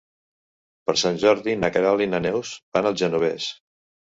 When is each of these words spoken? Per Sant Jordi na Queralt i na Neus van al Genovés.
Per 0.89 0.95
Sant 1.01 1.19
Jordi 1.23 1.55
na 1.65 1.69
Queralt 1.75 2.05
i 2.07 2.09
na 2.15 2.23
Neus 2.27 2.55
van 2.79 2.91
al 2.93 2.99
Genovés. 3.05 3.51